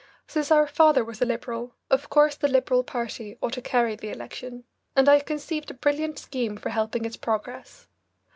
Since 0.25 0.49
our 0.49 0.65
father 0.65 1.03
was 1.03 1.21
a 1.21 1.25
Liberal, 1.27 1.75
of 1.91 2.09
course 2.09 2.33
the 2.35 2.47
Liberal 2.47 2.83
party 2.83 3.37
ought 3.39 3.53
to 3.53 3.61
carry 3.61 3.95
the 3.95 4.09
election, 4.09 4.63
and 4.95 5.07
I 5.07 5.19
conceived 5.19 5.69
a 5.69 5.75
brilliant 5.75 6.17
scheme 6.17 6.57
for 6.57 6.69
helping 6.69 7.05
its 7.05 7.17
progress. 7.17 7.85